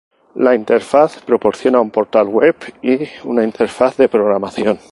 La 0.33 0.55
interfaz 0.55 1.21
proporciona 1.23 1.79
un 1.79 1.91
portal 1.91 2.25
Web 2.25 2.55
y 2.81 3.07
una 3.23 3.43
interfaz 3.43 3.97
de 3.97 4.09
programación. 4.09 4.79